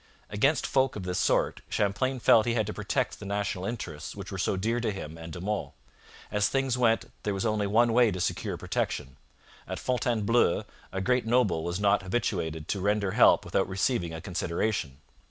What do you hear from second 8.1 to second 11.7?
secure protection. At Fontainebleau a great noble